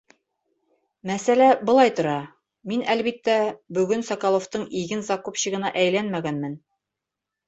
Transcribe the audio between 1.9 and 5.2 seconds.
тора: мин, әлбиттә, бөгөн Соколовтың иген